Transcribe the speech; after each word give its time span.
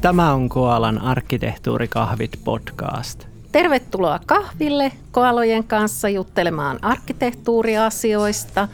Tämä 0.00 0.32
on 0.32 0.48
Koalan 0.48 0.98
arkkitehtuurikahvit 0.98 2.40
podcast. 2.44 3.26
Tervetuloa 3.52 4.20
kahville 4.26 4.92
koalojen 5.10 5.64
kanssa 5.64 6.08
juttelemaan 6.08 6.78
arkkitehtuuriasioista. 6.82 8.68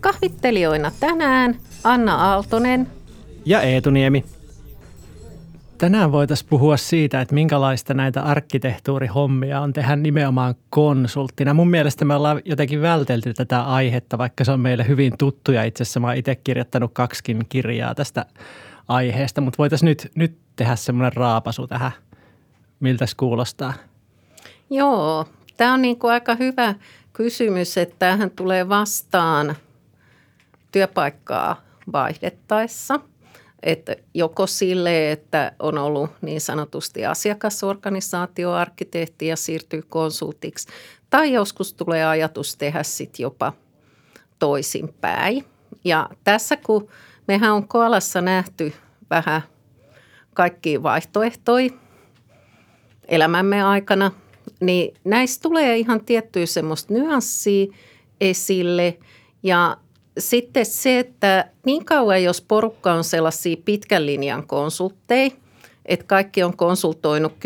Kahvittelijoina 0.00 0.92
tänään 1.00 1.56
Anna 1.84 2.14
Aaltonen 2.14 2.86
ja 3.44 3.62
Eetu 3.62 3.90
Niemi. 3.90 4.24
Tänään 5.78 6.12
voitaisiin 6.12 6.48
puhua 6.50 6.76
siitä, 6.76 7.20
että 7.20 7.34
minkälaista 7.34 7.94
näitä 7.94 8.22
arkkitehtuurihommia 8.22 9.60
on 9.60 9.72
tehdä 9.72 9.96
nimenomaan 9.96 10.54
konsulttina. 10.70 11.54
Mun 11.54 11.70
mielestä 11.70 12.04
me 12.04 12.14
ollaan 12.14 12.40
jotenkin 12.44 12.82
vältelty 12.82 13.34
tätä 13.34 13.62
aihetta, 13.62 14.18
vaikka 14.18 14.44
se 14.44 14.52
on 14.52 14.60
meille 14.60 14.88
hyvin 14.88 15.12
tuttu 15.18 15.52
ja 15.52 15.64
itse 15.64 15.82
asiassa 15.82 16.00
mä 16.00 16.06
oon 16.06 16.16
itse 16.16 16.34
kirjoittanut 16.34 16.90
kaksikin 16.94 17.46
kirjaa 17.48 17.94
tästä 17.94 18.26
aiheesta, 18.88 19.40
mutta 19.40 19.58
voitaisiin 19.58 19.86
nyt, 19.86 20.12
nyt 20.14 20.38
tehdä 20.56 20.76
semmoinen 20.76 21.12
raapasu 21.12 21.66
tähän. 21.66 21.92
Miltä 22.80 23.06
se 23.06 23.16
kuulostaa? 23.16 23.74
Joo, 24.70 25.26
tämä 25.56 25.74
on 25.74 25.82
niin 25.82 25.98
kuin 25.98 26.12
aika 26.12 26.34
hyvä 26.34 26.74
kysymys, 27.12 27.78
että 27.78 27.96
tähän 27.98 28.30
tulee 28.30 28.68
vastaan 28.68 29.56
työpaikkaa 30.72 31.62
vaihdettaessa. 31.92 33.00
Että 33.62 33.96
joko 34.14 34.46
sille, 34.46 35.12
että 35.12 35.52
on 35.58 35.78
ollut 35.78 36.10
niin 36.22 36.40
sanotusti 36.40 37.06
asiakasorganisaatioarkkitehti 37.06 39.26
ja 39.26 39.36
siirtyy 39.36 39.82
konsultiksi, 39.88 40.68
tai 41.10 41.32
joskus 41.32 41.74
tulee 41.74 42.04
ajatus 42.04 42.56
tehdä 42.56 42.82
sitten 42.82 43.22
jopa 43.22 43.52
toisinpäin. 44.38 45.44
Ja 45.84 46.08
tässä 46.24 46.56
kun 46.56 46.88
mehän 47.28 47.52
on 47.52 47.68
Koalassa 47.68 48.20
nähty 48.20 48.72
vähän 49.10 49.42
kaikkia 50.34 50.82
vaihtoehtoja 50.82 51.70
elämämme 53.08 53.62
aikana, 53.62 54.10
niin 54.60 54.94
näistä 55.04 55.42
tulee 55.42 55.76
ihan 55.76 56.04
tiettyä 56.04 56.46
semmoista 56.46 56.94
nyanssia 56.94 57.66
esille. 58.20 58.98
Ja 59.42 59.76
sitten 60.18 60.66
se, 60.66 60.98
että 60.98 61.50
niin 61.66 61.84
kauan 61.84 62.22
jos 62.22 62.42
porukka 62.42 62.92
on 62.92 63.04
sellaisia 63.04 63.56
pitkän 63.64 64.06
linjan 64.06 64.46
konsultteja, 64.46 65.30
että 65.86 66.06
kaikki 66.06 66.42
on 66.42 66.56
konsultoinut 66.56 67.32
10-30 67.32 67.36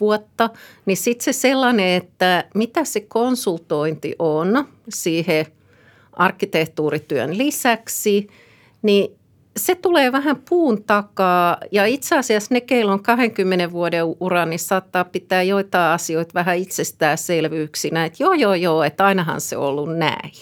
vuotta, 0.00 0.50
niin 0.86 0.96
sitten 0.96 1.24
se 1.24 1.32
sellainen, 1.32 1.96
että 1.96 2.44
mitä 2.54 2.84
se 2.84 3.00
konsultointi 3.00 4.14
on 4.18 4.68
siihen 4.88 5.46
arkkitehtuurityön 6.12 7.38
lisäksi, 7.38 8.28
niin 8.82 9.20
se 9.56 9.74
tulee 9.74 10.12
vähän 10.12 10.36
puun 10.48 10.84
takaa 10.84 11.56
ja 11.72 11.86
itse 11.86 12.18
asiassa 12.18 12.54
ne, 12.54 12.60
keillä 12.60 12.92
on 12.92 13.02
20 13.02 13.72
vuoden 13.72 14.04
ura, 14.20 14.46
niin 14.46 14.58
saattaa 14.58 15.04
pitää 15.04 15.42
joitain 15.42 15.92
asioita 15.92 16.34
vähän 16.34 16.56
itsestäänselvyyksinä, 16.56 18.04
että 18.04 18.22
joo, 18.22 18.32
joo, 18.32 18.54
joo, 18.54 18.82
että 18.82 19.06
ainahan 19.06 19.40
se 19.40 19.56
on 19.56 19.66
ollut 19.66 19.96
näin. 19.98 20.32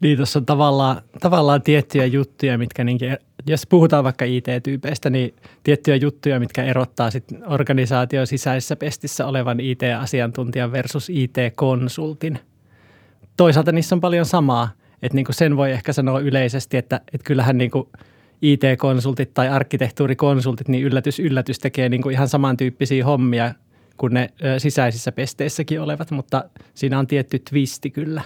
Niin, 0.00 0.16
tuossa 0.16 0.38
on 0.38 0.46
tavallaan, 0.46 1.02
tavallaan 1.20 1.62
tiettyjä 1.62 2.06
juttuja, 2.06 2.58
mitkä 2.58 2.84
niinkin, 2.84 3.16
jos 3.46 3.66
puhutaan 3.66 4.04
vaikka 4.04 4.24
IT-tyypeistä, 4.24 5.10
niin 5.10 5.34
tiettyjä 5.62 5.96
juttuja, 5.96 6.40
mitkä 6.40 6.64
erottaa 6.64 7.10
sit 7.10 7.24
organisaation 7.46 8.26
sisäisessä 8.26 8.76
pestissä 8.76 9.26
olevan 9.26 9.60
IT-asiantuntijan 9.60 10.72
versus 10.72 11.10
IT-konsultin. 11.10 12.38
Toisaalta 13.36 13.72
niissä 13.72 13.94
on 13.94 14.00
paljon 14.00 14.26
samaa– 14.26 14.68
että 15.02 15.16
niin 15.16 15.24
kuin 15.24 15.34
sen 15.34 15.56
voi 15.56 15.72
ehkä 15.72 15.92
sanoa 15.92 16.20
yleisesti, 16.20 16.76
että, 16.76 17.00
että 17.12 17.24
kyllähän 17.24 17.58
niin 17.58 17.70
kuin 17.70 17.88
IT-konsultit 18.42 19.34
tai 19.34 19.48
arkkitehtuurikonsultit, 19.48 20.68
niin 20.68 20.84
yllätys 20.84 21.20
yllätys 21.20 21.58
tekee 21.58 21.88
niin 21.88 22.02
kuin 22.02 22.12
ihan 22.12 22.28
samantyyppisiä 22.28 23.04
hommia 23.04 23.54
kuin 23.96 24.14
ne 24.14 24.30
sisäisissä 24.58 25.12
pesteissäkin 25.12 25.80
olevat, 25.80 26.10
mutta 26.10 26.44
siinä 26.74 26.98
on 26.98 27.06
tietty 27.06 27.38
twisti 27.38 27.90
kyllä. 27.90 28.22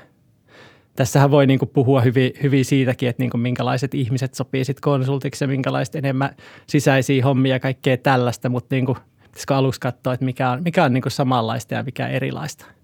Tässähän 0.96 1.30
voi 1.30 1.46
niin 1.46 1.58
kuin 1.58 1.68
puhua 1.68 2.00
hyvin, 2.00 2.32
hyvin 2.42 2.64
siitäkin, 2.64 3.08
että 3.08 3.22
niin 3.22 3.30
kuin 3.30 3.40
minkälaiset 3.40 3.94
ihmiset 3.94 4.34
sopii 4.34 4.64
sitten 4.64 4.82
konsultiksi 4.82 5.44
ja 5.44 5.48
minkälaiset 5.48 5.94
enemmän 5.94 6.36
sisäisiä 6.66 7.24
hommia 7.24 7.54
ja 7.54 7.60
kaikkea 7.60 7.96
tällaista, 7.96 8.48
mutta 8.48 8.74
niin 8.74 8.86
kuin, 8.86 8.98
pitäisikö 9.22 9.56
aluksi 9.56 9.80
katsoa, 9.80 10.14
että 10.14 10.24
mikä 10.24 10.50
on, 10.50 10.62
mikä 10.62 10.84
on 10.84 10.92
niin 10.92 11.02
kuin 11.02 11.12
samanlaista 11.12 11.74
ja 11.74 11.82
mikä 11.82 12.08
erilaista– 12.08 12.66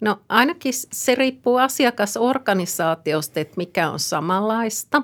No 0.00 0.20
ainakin 0.28 0.72
se 0.92 1.14
riippuu 1.14 1.56
asiakasorganisaatiosta, 1.56 3.40
että 3.40 3.54
mikä 3.56 3.90
on 3.90 3.98
samanlaista. 3.98 5.02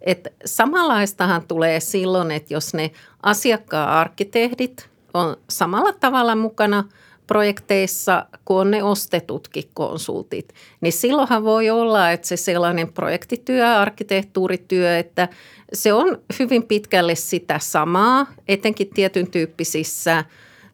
Et 0.00 0.28
samanlaistahan 0.44 1.42
tulee 1.48 1.80
silloin, 1.80 2.30
että 2.30 2.54
jos 2.54 2.74
ne 2.74 2.90
asiakkaan 3.22 3.88
arkkitehdit 3.88 4.88
on 5.14 5.36
samalla 5.50 5.92
tavalla 5.92 6.36
mukana 6.36 6.84
projekteissa 7.26 8.26
kuin 8.44 8.58
on 8.58 8.70
ne 8.70 8.82
ostetutkin 8.82 9.64
konsultit, 9.74 10.54
niin 10.80 10.92
silloinhan 10.92 11.44
voi 11.44 11.70
olla, 11.70 12.10
että 12.10 12.26
se 12.28 12.36
sellainen 12.36 12.92
projektityö, 12.92 13.76
arkkitehtuurityö, 13.76 14.98
että 14.98 15.28
se 15.72 15.92
on 15.92 16.22
hyvin 16.38 16.62
pitkälle 16.62 17.14
sitä 17.14 17.58
samaa, 17.58 18.26
etenkin 18.48 18.90
tietyn 18.94 19.30
tyyppisissä– 19.30 20.24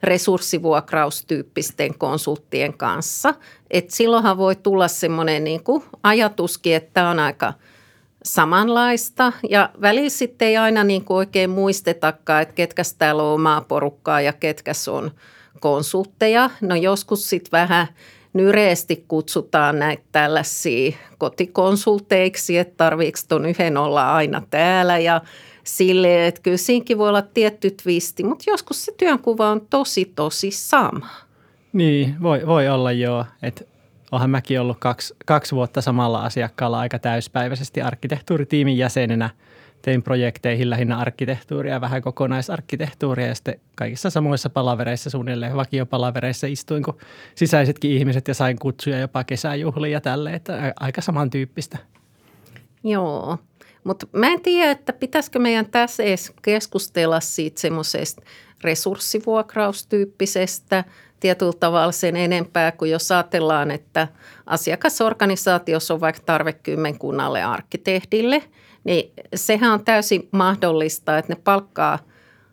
resurssivuokraustyyppisten 0.03 1.99
konsulttien 1.99 2.78
kanssa. 2.78 3.34
Et 3.71 3.91
silloinhan 3.91 4.38
voi 4.38 4.56
tulla 4.56 4.88
semmoinen 4.88 5.44
niin 5.44 5.62
ajatuskin, 6.03 6.75
että 6.75 7.09
on 7.09 7.19
aika 7.19 7.53
samanlaista 8.25 9.33
ja 9.50 9.71
välillä 9.81 10.10
sitten 10.10 10.49
ei 10.49 10.56
aina 10.56 10.84
niin 10.84 11.05
kuin 11.05 11.16
oikein 11.16 11.50
muistetakaan, 11.50 12.43
että 12.43 12.55
ketkä 12.55 12.83
täällä 12.99 13.22
on 13.22 13.34
omaa 13.34 13.60
porukkaa 13.60 14.21
ja 14.21 14.33
ketkä 14.33 14.72
on 14.91 15.10
konsultteja. 15.60 16.50
No 16.60 16.75
joskus 16.75 17.31
sitten 17.31 17.53
vähän 17.53 17.87
nyreesti 18.32 19.04
kutsutaan 19.08 19.78
näitä 19.78 20.02
tällaisia 20.12 20.92
kotikonsulteiksi, 21.18 22.58
että 22.58 22.74
tarviiko 22.76 23.18
tuon 23.28 23.46
yhden 23.46 23.76
olla 23.76 24.14
aina 24.14 24.42
täällä 24.50 24.98
ja– 24.98 25.20
silleen, 25.64 26.28
että 26.28 26.41
kyllä 26.42 26.56
siinäkin 26.56 26.98
voi 26.98 27.08
olla 27.08 27.22
tietty 27.22 27.70
twisti, 27.70 28.24
mutta 28.24 28.44
joskus 28.46 28.84
se 28.84 28.92
työnkuva 28.96 29.48
on 29.48 29.66
tosi, 29.70 30.12
tosi 30.16 30.50
sama. 30.50 31.08
Niin, 31.72 32.16
voi, 32.22 32.46
voi 32.46 32.68
olla 32.68 32.92
joo. 32.92 33.24
Että 33.42 33.64
onhan 34.12 34.30
mäkin 34.30 34.60
ollut 34.60 34.76
kaksi, 34.80 35.14
kaksi 35.26 35.54
vuotta 35.54 35.80
samalla 35.80 36.22
asiakkaalla 36.22 36.80
aika 36.80 36.98
täyspäiväisesti 36.98 37.82
arkkitehtuuritiimin 37.82 38.78
jäsenenä. 38.78 39.30
Tein 39.82 40.02
projekteihin 40.02 40.70
lähinnä 40.70 40.98
arkkitehtuuria 40.98 41.80
vähän 41.80 42.02
kokonaisarkkitehtuuria 42.02 43.26
ja 43.26 43.34
sitten 43.34 43.60
kaikissa 43.76 44.10
samoissa 44.10 44.50
palavereissa, 44.50 45.10
suunnilleen 45.10 45.56
vakiopalavereissa 45.56 46.46
istuin 46.46 46.82
kuin 46.82 46.96
sisäisetkin 47.34 47.91
ihmiset 47.91 48.28
ja 48.28 48.34
sain 48.34 48.58
kutsuja 48.58 48.98
jopa 48.98 49.24
kesäjuhliin 49.24 49.92
ja 49.92 50.00
tälleen, 50.00 50.36
että 50.36 50.74
aika 50.80 51.00
samantyyppistä. 51.00 51.78
Joo. 52.84 53.38
Mutta 53.84 54.06
mä 54.12 54.26
en 54.26 54.41
tiedä, 54.41 54.70
että 54.70 54.92
pitäisikö 54.92 55.38
meidän 55.38 55.66
tässä 55.66 56.02
edes 56.02 56.32
keskustella 56.42 57.20
siitä 57.20 57.60
semmoisesta 57.60 58.22
resurssivuokraustyyppisestä 58.64 60.84
tietyllä 61.20 61.52
tavalla 61.60 61.92
sen 61.92 62.16
enempää 62.16 62.72
kuin 62.72 62.91
jos 62.91 63.12
ajatellaan, 63.12 63.70
että 63.70 64.08
asiakasorganisaatiossa 64.47 65.94
on 65.94 66.00
vaikka 66.00 66.22
tarve 66.26 66.52
kymmenkunnalle 66.52 67.42
arkkitehdille, 67.42 68.42
niin 68.84 69.12
sehän 69.34 69.72
on 69.72 69.84
täysin 69.84 70.28
mahdollista, 70.32 71.18
että 71.18 71.32
ne 71.32 71.41
palkkaa 71.44 71.98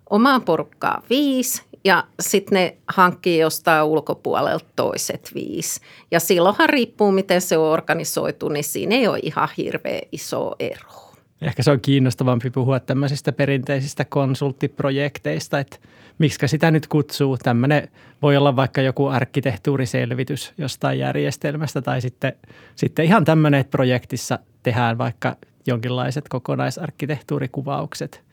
omaan 0.09 0.41
porukkaan 0.41 1.03
viisi 1.09 1.63
ja 1.83 2.03
sitten 2.19 2.55
ne 2.55 2.77
hankkii 2.87 3.39
jostain 3.39 3.83
ulkopuolelta 3.83 4.65
toiset 4.75 5.31
viisi. 5.35 5.81
Ja 6.11 6.19
silloinhan 6.19 6.69
riippuu, 6.69 7.11
miten 7.11 7.41
se 7.41 7.57
on 7.57 7.71
organisoitu, 7.71 8.49
niin 8.49 8.63
siinä 8.63 8.95
ei 8.95 9.07
ole 9.07 9.19
ihan 9.21 9.49
hirveän 9.57 10.01
iso 10.11 10.55
ero. 10.59 11.07
Ehkä 11.41 11.63
se 11.63 11.71
on 11.71 11.81
kiinnostavampi 11.81 12.49
puhua 12.49 12.79
tämmöisistä 12.79 13.31
perinteisistä 13.31 14.05
konsulttiprojekteista, 14.05 15.59
että 15.59 15.77
miksi 16.17 16.47
sitä 16.47 16.71
nyt 16.71 16.87
kutsuu. 16.87 17.37
Tämmöinen 17.37 17.87
voi 18.21 18.37
olla 18.37 18.55
vaikka 18.55 18.81
joku 18.81 19.07
arkkitehtuuriselvitys 19.07 20.53
jostain 20.57 20.99
järjestelmästä 20.99 21.81
tai 21.81 22.01
sitten, 22.01 22.33
sitten 22.75 23.05
ihan 23.05 23.25
tämmöinen, 23.25 23.59
että 23.59 23.71
projektissa 23.71 24.39
tehdään 24.63 24.97
vaikka 24.97 25.35
jonkinlaiset 25.67 26.29
kokonaisarkkitehtuurikuvaukset. 26.29 28.23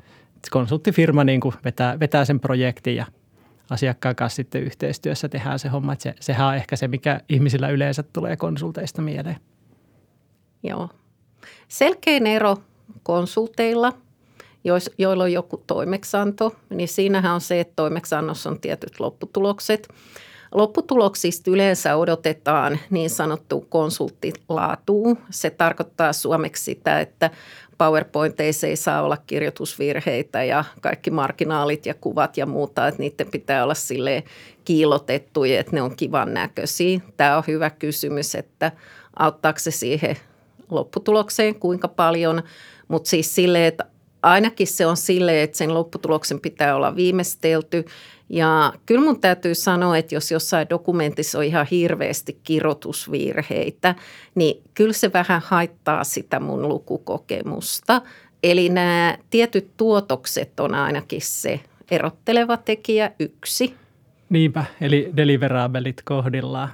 Konsulttifirma 0.51 1.25
niin 1.25 1.41
kuin 1.41 1.55
vetää, 1.65 2.01
vetää 2.01 2.25
sen 2.25 2.41
projektin 2.41 2.97
ja 2.97 3.07
asiakkaan 3.71 4.17
kanssa 4.17 4.37
sitten 4.37 4.63
yhteistyössä 4.63 5.29
tehdään 5.29 5.59
se 5.59 5.69
homma. 5.69 5.95
Se, 5.99 6.15
sehän 6.21 6.47
on 6.47 6.55
ehkä 6.55 6.77
se, 6.77 6.89
mikä 6.89 7.21
ihmisillä 7.29 7.69
yleensä 7.69 8.03
tulee 8.03 8.37
konsulteista 8.37 9.03
mieleen. 9.03 9.37
Joo. 10.63 10.89
Selkein 11.69 12.27
ero 12.27 12.57
konsulteilla, 13.03 13.93
joilla 14.99 15.25
on 15.25 15.33
joku 15.33 15.63
toimeksanto, 15.67 16.57
niin 16.71 16.89
siinähän 16.89 17.35
on 17.35 17.41
se, 17.41 17.61
että 17.61 17.73
toimeksannossa 17.77 18.51
on 18.51 18.61
tietyt 18.61 19.01
lopputulokset. 19.01 19.89
Lopputuloksista 20.55 21.51
yleensä 21.51 21.97
odotetaan 21.97 22.79
niin 22.91 23.11
sanottu 23.11 23.67
konsulttilaatu. 23.69 25.19
Se 25.31 25.51
tarkoittaa 25.51 26.13
suomeksi 26.13 26.65
sitä, 26.65 27.01
että 27.01 27.31
PowerPointeissa 27.79 28.67
ei 28.67 28.77
saa 28.77 29.03
olla 29.03 29.17
kirjoitusvirheitä 29.17 30.45
ja 30.45 30.65
kaikki 30.81 31.11
marginaalit 31.11 31.87
ja 31.87 31.95
kuvat 31.95 32.37
ja 32.37 32.47
muuta, 32.47 32.89
että 32.89 33.03
niiden 33.03 33.31
pitää 33.31 33.65
olla 33.65 33.75
sille 33.75 34.25
kiilotettuja, 34.65 35.61
että 35.61 35.73
ne 35.73 35.83
on 35.83 35.97
kivan 35.97 36.35
näköisiä. 36.35 37.01
Tämä 37.17 37.37
on 37.37 37.45
hyvä 37.47 37.71
kysymys, 37.71 38.35
että 38.35 38.73
auttaako 39.17 39.59
se 39.59 39.71
siihen 39.71 40.17
lopputulokseen 40.71 41.55
kuinka 41.55 41.89
paljon, 41.89 42.43
mutta 42.89 43.11
siis 43.11 43.35
silleen, 43.35 43.65
että 43.65 43.85
ainakin 44.25 44.67
se 44.67 44.87
on 44.87 44.97
silleen, 44.97 45.45
että 45.45 45.57
sen 45.59 45.75
lopputuloksen 45.75 46.41
pitää 46.41 46.77
olla 46.77 46.97
viimeistelty. 46.97 47.85
Ja 48.29 48.73
kyllä 48.87 49.01
mun 49.01 49.21
täytyy 49.21 49.55
sanoa, 49.55 49.97
että 49.97 50.15
jos 50.15 50.31
jossain 50.31 50.69
dokumentissa 50.71 51.39
on 51.39 51.45
ihan 51.45 51.67
hirveästi 51.71 52.41
kirjoitusvirheitä, 52.45 53.95
niin 54.35 54.63
kyllä 54.75 54.93
se 54.93 55.13
vähän 55.13 55.43
haittaa 55.45 56.05
sitä 56.05 56.41
mun 56.41 56.69
lukukokemusta. 56.69 58.03
Eli 58.43 58.69
nämä 58.69 59.19
tietyt 59.31 59.71
tuotokset 59.77 60.61
on 60.61 60.75
ainakin 60.75 61.21
se 61.23 61.61
erotteleva 61.91 62.57
tekijä 62.57 63.13
yksi. 63.19 63.75
Niinpä, 64.29 64.65
eli 64.81 65.13
deliverabelit 65.17 66.03
kohdillaan. 66.05 66.69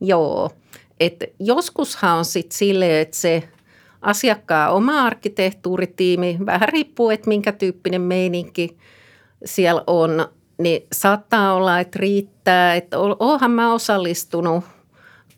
Joo, 0.00 0.50
että 1.00 1.26
joskushan 1.40 2.18
on 2.18 2.24
sitten 2.24 2.56
silleen, 2.56 3.02
että 3.02 3.16
se 3.16 3.48
asiakkaan 4.02 4.72
oma 4.72 5.02
arkkitehtuuritiimi, 5.02 6.38
vähän 6.46 6.68
riippuu, 6.68 7.10
että 7.10 7.28
minkä 7.28 7.52
tyyppinen 7.52 8.00
meininki 8.00 8.76
siellä 9.44 9.84
on, 9.86 10.28
niin 10.58 10.86
saattaa 10.92 11.54
olla, 11.54 11.80
että 11.80 11.98
riittää, 11.98 12.74
että 12.74 12.98
oonhan 12.98 13.50
mä 13.50 13.72
osallistunut 13.74 14.64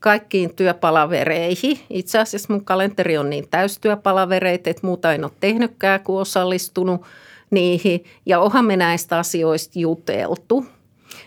kaikkiin 0.01 0.55
työpalavereihin. 0.57 1.79
Itse 1.91 2.19
asiassa 2.19 2.53
mun 2.53 2.65
kalenteri 2.65 3.19
on 3.19 3.31
niin 3.31 3.49
täystyöpalavereita, 3.51 4.71
että 4.71 4.87
muuta 4.87 5.13
en 5.13 5.25
ole 5.25 5.33
tehnytkään 5.41 6.01
kuin 6.01 6.21
osallistunut 6.21 7.03
niihin. 7.51 8.05
Ja 8.27 8.41
onhan 8.41 8.65
me 8.65 8.77
näistä 8.77 9.19
asioista 9.19 9.79
juteltu– 9.79 10.67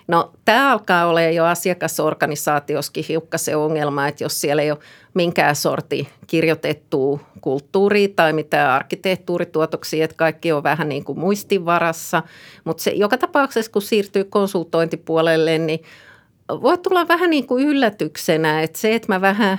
No 0.07 0.31
tämä 0.45 0.71
alkaa 0.71 1.05
olla 1.05 1.21
jo 1.21 1.45
asiakasorganisaatioskin 1.45 3.05
hiukka 3.09 3.37
se 3.37 3.55
ongelma, 3.55 4.07
että 4.07 4.23
jos 4.23 4.41
siellä 4.41 4.61
ei 4.61 4.71
ole 4.71 4.79
minkään 5.13 5.55
sorti 5.55 6.07
kirjoitettua 6.27 7.19
kulttuuria 7.41 8.07
tai 8.15 8.33
mitään 8.33 8.71
arkkitehtuurituotoksia, 8.71 10.05
että 10.05 10.17
kaikki 10.17 10.51
on 10.51 10.63
vähän 10.63 10.89
niin 10.89 11.03
kuin 11.03 11.19
muistinvarassa. 11.19 12.23
Mutta 12.63 12.83
se 12.83 12.91
joka 12.91 13.17
tapauksessa, 13.17 13.71
kun 13.71 13.81
siirtyy 13.81 14.23
konsultointipuolelle, 14.23 15.57
niin 15.57 15.79
voi 16.49 16.77
tulla 16.77 17.07
vähän 17.07 17.29
niin 17.29 17.47
kuin 17.47 17.67
yllätyksenä, 17.67 18.61
että 18.61 18.79
se, 18.79 18.95
että 18.95 19.13
mä 19.13 19.21
vähän 19.21 19.57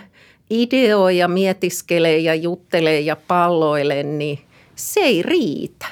ideoin 0.51 1.19
ja 1.19 1.29
mietiskelen 1.29 2.25
ja 2.25 2.35
juttelen 2.35 3.07
ja 3.07 3.17
palloilen, 3.17 4.19
niin 4.19 4.39
se 4.75 5.01
ei 5.01 5.23
riitä. 5.23 5.87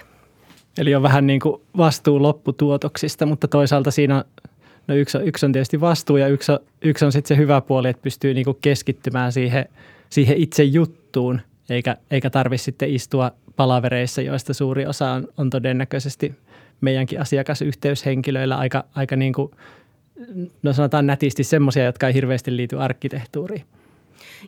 Eli 0.78 0.94
on 0.94 1.02
vähän 1.02 1.26
niin 1.26 1.40
kuin 1.40 1.60
vastuu 1.76 2.22
lopputuotoksista, 2.22 3.26
mutta 3.26 3.48
toisaalta 3.48 3.90
siinä 3.90 4.24
no 4.86 4.94
yksi, 4.94 5.18
yksi 5.18 5.46
on 5.46 5.52
tietysti 5.52 5.80
vastuu 5.80 6.16
ja 6.16 6.28
yksi 6.28 6.52
yksi 6.82 7.04
on 7.04 7.12
sitten 7.12 7.36
se 7.36 7.42
hyvä 7.42 7.60
puoli, 7.60 7.88
että 7.88 8.02
pystyy 8.02 8.34
niin 8.34 8.44
kuin 8.44 8.58
keskittymään 8.60 9.32
siihen, 9.32 9.64
siihen 10.10 10.36
itse 10.36 10.64
juttuun, 10.64 11.40
eikä, 11.70 11.96
eikä 12.10 12.30
tarvitse 12.30 12.64
sitten 12.64 12.94
istua 12.94 13.30
palavereissa, 13.56 14.22
joista 14.22 14.54
suuri 14.54 14.86
osa 14.86 15.10
on, 15.10 15.28
on 15.36 15.50
todennäköisesti 15.50 16.34
meidänkin 16.80 17.20
asiakasyhteyshenkilöillä 17.20 18.58
aika, 18.58 18.84
aika 18.94 19.16
niin 19.16 19.32
kuin, 19.32 19.50
no 20.62 20.72
sanotaan 20.72 21.06
nätisti 21.06 21.44
semmoisia, 21.44 21.84
jotka 21.84 22.06
ei 22.06 22.14
hirveästi 22.14 22.56
liity 22.56 22.78
arkkitehtuuriin. 22.78 23.64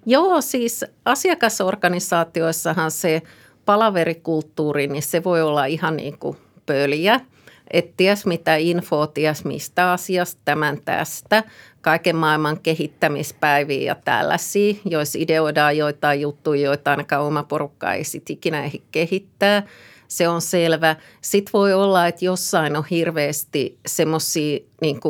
Joo, 0.06 0.40
siis 0.40 0.84
asiakasorganisaatioissahan 1.04 2.90
se– 2.90 3.22
palaverikulttuuri, 3.64 4.86
niin 4.86 5.02
se 5.02 5.24
voi 5.24 5.42
olla 5.42 5.64
ihan 5.64 5.96
niin 5.96 6.18
kuin 6.18 6.36
pöliä. 6.66 7.20
Et 7.74 7.96
ties 7.96 8.26
mitä 8.26 8.56
infoa, 8.56 9.06
ties 9.06 9.44
mistä 9.44 9.92
asiasta, 9.92 10.40
tämän 10.44 10.78
tästä, 10.84 11.44
kaiken 11.80 12.16
maailman 12.16 12.60
kehittämispäiviä 12.60 13.82
ja 13.82 13.94
tällaisia, 13.94 14.74
joissa 14.84 15.18
ideoidaan 15.18 15.76
joitain 15.76 16.20
juttuja, 16.20 16.60
joita 16.60 16.90
ainakaan 16.90 17.24
oma 17.24 17.42
porukka 17.42 17.92
ei 17.92 18.04
sit 18.04 18.30
ikinä 18.30 18.64
ehdi 18.64 18.82
kehittää. 18.92 19.62
Se 20.08 20.28
on 20.28 20.40
selvä. 20.40 20.96
Sitten 21.20 21.52
voi 21.52 21.72
olla, 21.72 22.06
että 22.06 22.24
jossain 22.24 22.76
on 22.76 22.84
hirveästi 22.90 23.78
semmoisia 23.86 24.58
niin 24.80 25.00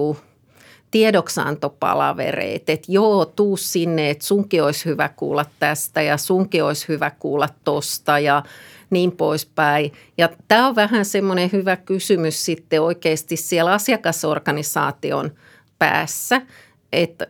tiedoksantopalavereet, 0.90 2.70
että 2.70 2.92
joo, 2.92 3.24
tuu 3.24 3.56
sinne, 3.56 4.10
että 4.10 4.26
sunkin 4.26 4.62
olisi 4.62 4.84
hyvä 4.84 5.08
kuulla 5.08 5.46
tästä 5.58 6.02
ja 6.02 6.16
sunkin 6.16 6.64
olisi 6.64 6.88
hyvä 6.88 7.10
kuulla 7.10 7.48
tosta 7.64 8.18
ja 8.18 8.42
niin 8.94 9.12
poispäin. 9.12 9.92
Ja 10.18 10.28
tämä 10.48 10.66
on 10.66 10.76
vähän 10.76 11.04
semmoinen 11.04 11.52
hyvä 11.52 11.76
kysymys 11.76 12.44
sitten 12.44 12.82
oikeasti 12.82 13.36
siellä 13.36 13.72
asiakasorganisaation 13.72 15.34
päässä, 15.78 16.42
että 16.92 17.26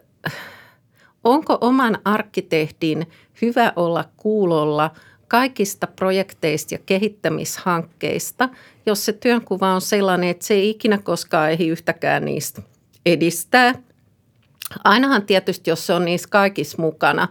onko 1.24 1.58
oman 1.60 1.98
arkkitehdin 2.04 3.06
hyvä 3.42 3.72
olla 3.76 4.04
kuulolla 4.16 4.90
kaikista 5.28 5.86
projekteista 5.86 6.74
ja 6.74 6.78
kehittämishankkeista, 6.86 8.48
jos 8.86 9.04
se 9.04 9.12
työnkuva 9.12 9.74
on 9.74 9.80
sellainen, 9.80 10.28
että 10.28 10.46
se 10.46 10.54
ei 10.54 10.70
ikinä 10.70 10.98
koskaan 10.98 11.50
ehdi 11.50 11.68
yhtäkään 11.68 12.24
niistä– 12.24 12.62
edistää. 13.06 13.74
Ainahan 14.84 15.26
tietysti, 15.26 15.70
jos 15.70 15.86
se 15.86 15.92
on 15.92 16.04
niissä 16.04 16.28
kaikissa 16.30 16.82
mukana, 16.82 17.28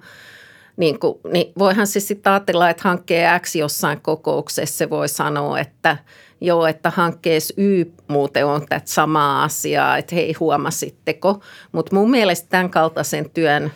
niin, 0.77 0.99
kuin, 0.99 1.19
niin 1.31 1.53
voihan 1.59 1.87
se 1.87 1.99
sitten 1.99 2.33
ajatella, 2.33 2.69
että 2.69 2.89
hankkeen 2.89 3.41
X 3.41 3.55
jossain 3.55 4.01
kokouksessa 4.01 4.77
se 4.77 4.89
voi 4.89 5.09
sanoa, 5.09 5.59
että 5.59 5.97
joo, 6.41 6.67
että 6.67 6.89
hankkeessa 6.89 7.53
Y 7.57 7.85
muuten 8.07 8.45
on 8.45 8.61
tätä 8.61 8.81
samaa 8.85 9.43
asiaa, 9.43 9.97
että 9.97 10.15
hei 10.15 10.33
huomasitteko. 10.33 11.41
Mutta 11.71 11.95
mun 11.95 12.11
mielestä 12.11 12.49
tämän 12.49 12.69
kaltaisen 12.69 13.29
työn 13.29 13.71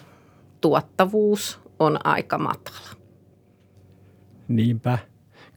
tuottavuus 0.61 1.59
on 1.79 2.05
aika 2.05 2.37
matala. 2.37 2.87
Niinpä 4.47 4.97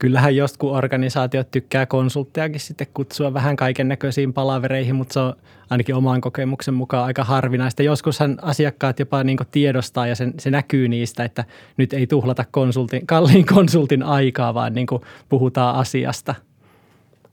kyllähän 0.01 0.35
joskus 0.35 0.71
organisaatiot 0.71 1.51
tykkää 1.51 1.85
konsulttejakin 1.85 2.59
sitten 2.59 2.87
kutsua 2.93 3.33
vähän 3.33 3.55
kaiken 3.55 3.87
näköisiin 3.87 4.33
palavereihin, 4.33 4.95
mutta 4.95 5.13
se 5.13 5.19
on 5.19 5.33
ainakin 5.69 5.95
oman 5.95 6.21
kokemuksen 6.21 6.73
mukaan 6.73 7.05
aika 7.05 7.23
harvinaista. 7.23 7.83
Joskushan 7.83 8.37
asiakkaat 8.41 8.99
jopa 8.99 9.23
niin 9.23 9.37
tiedostaa 9.51 10.07
ja 10.07 10.15
se, 10.15 10.27
se 10.39 10.51
näkyy 10.51 10.87
niistä, 10.87 11.23
että 11.23 11.45
nyt 11.77 11.93
ei 11.93 12.07
tuhlata 12.07 12.45
konsultin, 12.51 13.07
kalliin 13.07 13.45
konsultin 13.45 14.03
aikaa, 14.03 14.53
vaan 14.53 14.73
niin 14.73 14.87
puhutaan 15.29 15.75
asiasta. 15.75 16.35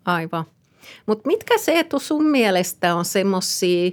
Aivan. 0.04 0.44
Mutta 1.06 1.26
mitkä 1.26 1.58
se 1.58 1.78
etu 1.78 1.98
sun 1.98 2.24
mielestä 2.24 2.94
on 2.94 3.04
semmoisia 3.04 3.90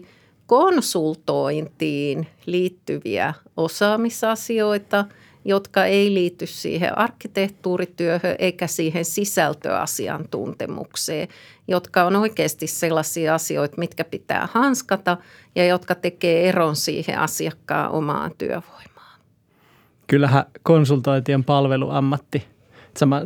konsultointiin 0.48 2.28
liittyviä 2.46 3.34
osaamisasioita– 3.58 5.06
jotka 5.46 5.86
ei 5.86 6.14
liity 6.14 6.46
siihen 6.46 6.98
arkkitehtuurityöhön 6.98 8.36
eikä 8.40 8.68
siihen 8.68 9.06
sisältöasiantuntemukseen, 9.06 11.28
jotka 11.68 12.04
on 12.04 12.16
oikeasti 12.16 12.68
sellaisia 12.68 13.36
asioita, 13.36 13.76
mitkä 13.78 14.04
pitää 14.04 14.48
hanskata 14.52 15.18
ja 15.56 15.66
jotka 15.66 15.96
tekee 15.96 16.50
eron 16.50 16.76
siihen 16.76 17.20
asiakkaan 17.20 17.92
omaan 17.92 18.32
työvoimaan. 18.38 19.20
Kyllähän 20.08 20.44
konsultointien 20.64 21.44
palveluammatti, 21.44 22.48
sama, 22.98 23.22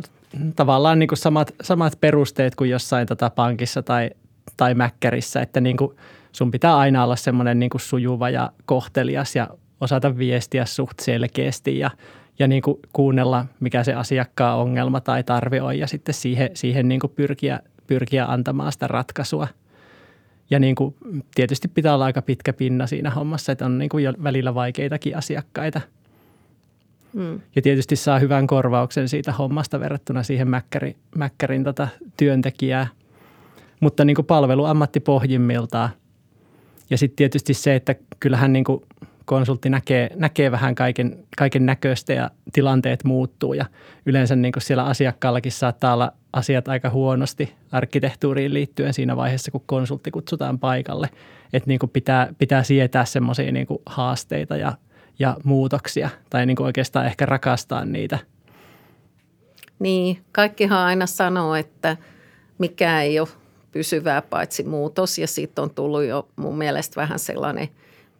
tavallaan 0.56 0.98
niin 0.98 1.08
kuin 1.08 1.18
samat, 1.18 1.54
samat 1.62 2.00
perusteet 2.00 2.54
kuin 2.54 2.70
jossain 2.70 3.06
tota 3.06 3.30
pankissa 3.30 3.82
tai, 3.82 4.10
tai 4.56 4.74
mäkkärissä, 4.74 5.42
että 5.42 5.60
niin 5.60 5.76
kuin 5.76 5.96
sun 6.32 6.50
pitää 6.50 6.76
aina 6.76 7.04
olla 7.04 7.16
semmoinen 7.16 7.58
niin 7.58 7.70
sujuva 7.76 8.30
ja 8.30 8.52
kohtelias 8.64 9.36
ja 9.36 9.48
osata 9.80 10.18
viestiä 10.18 10.64
suht 10.64 11.00
selkeästi 11.00 11.78
ja, 11.78 11.90
ja 12.38 12.48
niin 12.48 12.62
kuin 12.62 12.78
kuunnella, 12.92 13.46
mikä 13.60 13.84
se 13.84 13.94
asiakkaan 13.94 14.58
ongelma 14.58 15.00
tai 15.00 15.24
tarve 15.24 15.62
on 15.62 15.78
ja 15.78 15.86
sitten 15.86 16.14
siihen, 16.14 16.50
siihen 16.54 16.88
niin 16.88 17.00
kuin 17.00 17.12
pyrkiä, 17.16 17.60
pyrkiä 17.86 18.26
antamaan 18.26 18.72
sitä 18.72 18.86
ratkaisua. 18.86 19.48
Ja 20.50 20.58
niin 20.58 20.74
kuin 20.74 20.94
tietysti 21.34 21.68
pitää 21.68 21.94
olla 21.94 22.04
aika 22.04 22.22
pitkä 22.22 22.52
pinna 22.52 22.86
siinä 22.86 23.10
hommassa, 23.10 23.52
että 23.52 23.66
on 23.66 23.78
niin 23.78 23.88
kuin 23.88 24.04
jo 24.04 24.12
välillä 24.22 24.54
vaikeitakin 24.54 25.16
asiakkaita. 25.16 25.80
Hmm. 27.14 27.40
Ja 27.56 27.62
tietysti 27.62 27.96
saa 27.96 28.18
hyvän 28.18 28.46
korvauksen 28.46 29.08
siitä 29.08 29.32
hommasta 29.32 29.80
verrattuna 29.80 30.22
siihen 30.22 30.48
mäkkäri, 30.48 30.96
mäkkärin 31.16 31.64
tota 31.64 31.88
työntekijää. 32.16 32.86
Mutta 33.80 34.04
niin 34.04 34.14
kuin 34.14 34.26
palveluammatti 34.26 35.00
pohjimmiltaan. 35.00 35.90
Ja 36.90 36.98
sitten 36.98 37.16
tietysti 37.16 37.54
se, 37.54 37.74
että 37.74 37.94
kyllähän 38.20 38.52
niin 38.52 38.64
kuin 38.64 38.82
konsultti 39.30 39.70
näkee, 39.70 40.10
näkee 40.14 40.50
vähän 40.50 40.74
kaiken, 40.74 41.24
kaiken 41.36 41.66
näköistä 41.66 42.12
ja 42.12 42.30
tilanteet 42.52 43.04
muuttuu 43.04 43.54
ja 43.54 43.66
yleensä 44.06 44.36
niin 44.36 44.52
kuin 44.52 44.62
siellä 44.62 44.84
asiakkaallakin 44.84 45.52
saattaa 45.52 45.94
olla 45.94 46.12
asiat 46.32 46.68
aika 46.68 46.90
huonosti 46.90 47.54
arkkitehtuuriin 47.72 48.54
liittyen 48.54 48.94
siinä 48.94 49.16
vaiheessa, 49.16 49.50
kun 49.50 49.62
konsultti 49.66 50.10
kutsutaan 50.10 50.58
paikalle. 50.58 51.10
Että 51.52 51.66
niin 51.66 51.78
kuin 51.78 51.90
pitää, 51.90 52.34
pitää 52.38 52.62
sietää 52.62 53.04
semmoisia 53.04 53.52
niin 53.52 53.66
haasteita 53.86 54.56
ja, 54.56 54.72
ja 55.18 55.36
muutoksia 55.44 56.10
tai 56.30 56.46
niin 56.46 56.56
kuin 56.56 56.66
oikeastaan 56.66 57.06
ehkä 57.06 57.26
rakastaa 57.26 57.84
niitä. 57.84 58.18
Niin, 59.78 60.22
kaikkihan 60.32 60.78
aina 60.78 61.06
sanoo, 61.06 61.54
että 61.54 61.96
mikä 62.58 63.02
ei 63.02 63.20
ole 63.20 63.28
pysyvää 63.72 64.22
paitsi 64.22 64.62
muutos 64.62 65.18
ja 65.18 65.26
siitä 65.26 65.62
on 65.62 65.70
tullut 65.70 66.04
jo 66.04 66.28
mun 66.36 66.58
mielestä 66.58 67.00
vähän 67.00 67.18
sellainen 67.18 67.68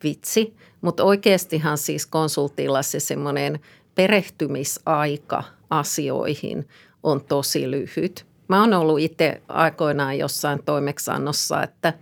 vitsi. 0.02 0.56
Mutta 0.80 1.04
oikeastihan 1.04 1.78
siis 1.78 2.06
konsultilla 2.06 2.82
se 2.82 3.00
semmoinen 3.00 3.60
perehtymisaika 3.94 5.42
asioihin 5.70 6.68
on 7.02 7.24
tosi 7.24 7.70
lyhyt. 7.70 8.26
Mä 8.48 8.60
oon 8.60 8.74
ollut 8.74 9.00
itse 9.00 9.42
aikoinaan 9.48 10.18
jossain 10.18 10.62
toimeksannossa, 10.64 11.62
että 11.62 11.92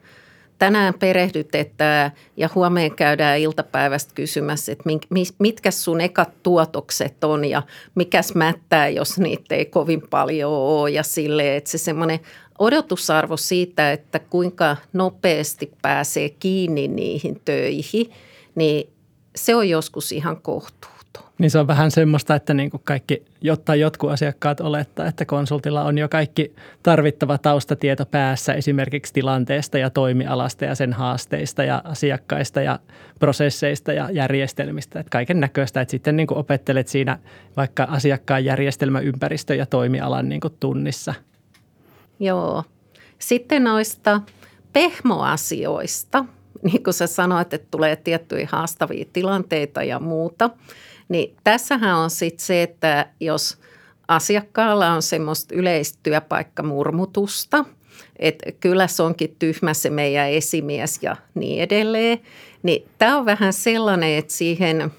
tänään 0.58 0.94
perehdytetään 0.94 2.11
ja 2.37 2.49
huomenna 2.54 2.97
käydään 2.97 3.38
iltapäivästä 3.38 4.12
kysymässä, 4.14 4.73
että 4.73 4.85
mitkä 5.38 5.70
sun 5.70 6.00
ekat 6.00 6.42
tuotokset 6.42 7.25
on 7.25 7.44
ja 7.44 7.62
mikäs 7.94 8.35
mättää, 8.35 8.88
jos 8.88 9.18
niitä 9.18 9.54
ei 9.54 9.64
kovin 9.64 10.02
paljon 10.11 10.52
ole 10.52 10.90
ja 10.90 11.02
silleen, 11.02 11.56
että 11.56 11.70
se 11.70 11.78
semmoinen 11.78 12.20
odotusarvo 12.58 13.37
siitä, 13.37 13.92
että 13.92 14.18
kuinka 14.18 14.76
nopeasti 14.92 15.70
pääsee 15.82 16.28
kiinni 16.28 16.88
niihin 16.88 17.40
töihin, 17.44 18.12
niin 18.58 18.92
se 19.36 19.54
on 19.54 19.68
joskus 19.68 20.12
ihan 20.12 20.42
kohtuu. 20.42 20.90
Niin 21.38 21.50
se 21.50 21.58
on 21.58 21.66
vähän 21.66 21.90
semmoista, 21.90 22.34
että 22.34 22.54
niin 22.54 22.70
kuin 22.70 22.80
kaikki, 22.84 23.24
jotta 23.40 23.74
jotkut 23.74 24.10
asiakkaat 24.10 24.60
olettaa, 24.60 25.06
että 25.06 25.24
konsultilla 25.24 25.82
on 25.82 25.98
jo 25.98 26.08
kaikki 26.08 26.54
tarvittava 26.82 27.38
taustatieto 27.38 28.06
päässä 28.06 28.54
esimerkiksi 28.54 29.12
tilanteesta 29.12 29.78
ja 29.78 29.90
toimialasta 29.90 30.64
ja 30.64 30.74
sen 30.74 30.92
haasteista 30.92 31.64
ja 31.64 31.82
asiakkaista 31.84 32.60
ja 32.60 32.78
prosesseista 33.18 33.92
ja 33.92 34.10
järjestelmistä. 34.10 35.00
Että 35.00 35.10
kaiken 35.10 35.40
näköistä, 35.40 35.80
että 35.80 35.90
sitten 35.90 36.16
niin 36.16 36.26
kuin 36.26 36.38
opettelet 36.38 36.88
siinä 36.88 37.18
vaikka 37.56 37.82
asiakkaan 37.82 38.44
järjestelmäympäristö 38.44 39.54
ja 39.54 39.66
toimialan 39.66 40.28
niin 40.28 40.40
kuin 40.40 40.54
tunnissa. 40.60 41.14
Joo. 42.20 42.64
Sitten 43.18 43.64
noista 43.64 44.20
pehmoasioista, 44.72 46.24
niin 46.62 46.84
kuin 46.84 46.94
sä 46.94 47.06
sanoit, 47.06 47.54
että 47.54 47.68
tulee 47.70 47.96
tiettyjä 47.96 48.48
haastavia 48.52 49.04
tilanteita 49.12 49.82
ja 49.82 49.98
muuta– 49.98 50.50
niin 51.08 51.36
tässähän 51.44 51.96
on 51.96 52.10
sitten 52.10 52.46
se, 52.46 52.62
että 52.62 53.06
jos 53.20 53.58
asiakkaalla 54.08 54.92
on 54.92 55.02
semmoista 55.02 55.54
yleistä 55.54 55.98
työpaikkamurmutusta, 56.02 57.64
että 58.16 58.52
kyllä 58.52 58.86
se 58.86 59.02
onkin 59.02 59.36
tyhmä 59.38 59.74
se 59.74 59.90
meidän 59.90 60.30
esimies 60.30 60.98
ja 61.02 61.16
niin 61.34 61.62
edelleen, 61.62 62.18
niin 62.62 62.88
tämä 62.98 63.16
on 63.18 63.26
vähän 63.26 63.52
sellainen, 63.52 64.18
että 64.18 64.32
siihen 64.32 64.92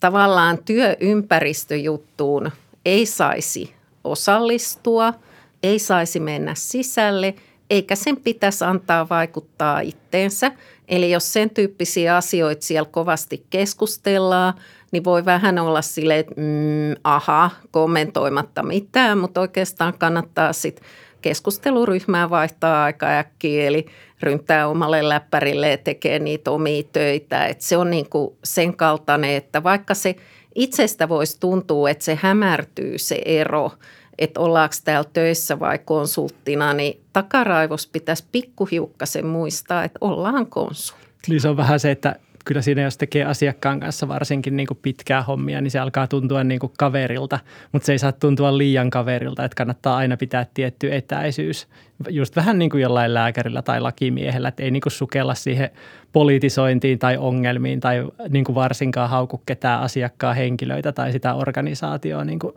tavallaan 0.00 0.58
työympäristöjuttuun 0.64 2.50
ei 2.84 3.06
saisi 3.06 3.74
osallistua, 4.04 5.14
ei 5.62 5.78
saisi 5.78 6.20
mennä 6.20 6.54
sisälle, 6.54 7.34
eikä 7.70 7.96
sen 7.96 8.16
pitäisi 8.16 8.64
antaa 8.64 9.08
vaikuttaa 9.08 9.80
itteensä– 9.80 10.52
Eli 10.88 11.10
jos 11.10 11.32
sen 11.32 11.50
tyyppisiä 11.50 12.16
asioita 12.16 12.62
siellä 12.62 12.88
kovasti 12.90 13.46
keskustellaan, 13.50 14.54
niin 14.92 15.04
voi 15.04 15.24
vähän 15.24 15.58
olla 15.58 15.82
silleen, 15.82 16.20
että 16.20 16.34
mm, 16.36 17.00
aha, 17.04 17.50
kommentoimatta 17.70 18.62
mitään, 18.62 19.18
mutta 19.18 19.40
oikeastaan 19.40 19.98
kannattaa 19.98 20.52
sitten 20.52 20.84
keskusteluryhmää 21.22 22.30
vaihtaa 22.30 22.84
aika 22.84 23.18
äkkiä, 23.18 23.66
eli 23.66 23.86
ryntää 24.22 24.68
omalle 24.68 25.08
läppärille 25.08 25.70
ja 25.70 25.78
tekee 25.78 26.18
niitä 26.18 26.50
omia 26.50 26.82
töitä. 26.92 27.46
Et 27.46 27.60
se 27.60 27.76
on 27.76 27.90
niinku 27.90 28.38
sen 28.44 28.76
kaltainen, 28.76 29.30
että 29.30 29.62
vaikka 29.62 29.94
se 29.94 30.16
itsestä 30.54 31.08
voisi 31.08 31.40
tuntua, 31.40 31.90
että 31.90 32.04
se 32.04 32.18
hämärtyy 32.22 32.98
se 32.98 33.22
ero– 33.24 33.70
että 34.18 34.40
ollaanko 34.40 34.74
täällä 34.84 35.10
töissä 35.12 35.60
vai 35.60 35.78
konsulttina, 35.78 36.72
niin 36.72 37.00
takaraivos 37.12 37.86
pitäisi 37.86 38.24
pikkuhiukkasen 38.32 39.26
muistaa, 39.26 39.84
että 39.84 39.98
ollaan 40.00 40.46
konsultti. 40.46 41.04
Niin 41.28 41.40
se 41.40 41.48
on 41.48 41.56
vähän 41.56 41.80
se, 41.80 41.90
että 41.90 42.16
kyllä 42.44 42.62
siinä 42.62 42.82
jos 42.82 42.98
tekee 42.98 43.24
asiakkaan 43.24 43.80
kanssa 43.80 44.08
varsinkin 44.08 44.56
niin 44.56 44.66
kuin 44.66 44.78
pitkää 44.82 45.22
hommia, 45.22 45.60
niin 45.60 45.70
se 45.70 45.78
alkaa 45.78 46.06
tuntua 46.06 46.44
niin 46.44 46.60
kuin 46.60 46.72
kaverilta, 46.78 47.38
mutta 47.72 47.86
se 47.86 47.92
ei 47.92 47.98
saa 47.98 48.12
tuntua 48.12 48.58
liian 48.58 48.90
kaverilta, 48.90 49.44
että 49.44 49.56
kannattaa 49.56 49.96
aina 49.96 50.16
pitää 50.16 50.46
tietty 50.54 50.94
etäisyys. 50.94 51.68
Just 52.08 52.36
vähän 52.36 52.58
niin 52.58 52.70
kuin 52.70 52.82
jollain 52.82 53.14
lääkärillä 53.14 53.62
tai 53.62 53.80
lakimiehellä, 53.80 54.48
että 54.48 54.62
ei 54.62 54.70
niin 54.70 54.80
kuin 54.80 54.92
sukella 54.92 55.34
siihen 55.34 55.70
politisointiin 56.12 56.98
tai 56.98 57.16
ongelmiin 57.16 57.80
tai 57.80 58.08
niin 58.28 58.44
kuin 58.44 58.54
varsinkaan 58.54 59.10
hauku 59.10 59.42
ketään 59.46 59.80
asiakkaan 59.80 60.36
henkilöitä 60.36 60.92
tai 60.92 61.12
sitä 61.12 61.34
organisaatioa 61.34 62.24
niin 62.24 62.38
kuin 62.38 62.54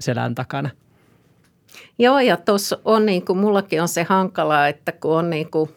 selän 0.00 0.34
takana. 0.34 0.70
Joo, 1.98 2.18
ja 2.18 2.36
tuossa 2.36 2.78
on 2.84 3.06
niin 3.06 3.24
kuin, 3.24 3.38
mullakin 3.38 3.82
on 3.82 3.88
se 3.88 4.02
hankalaa, 4.02 4.68
että 4.68 4.92
kun 4.92 5.16
on 5.16 5.30
niin 5.30 5.50
kuin 5.50 5.70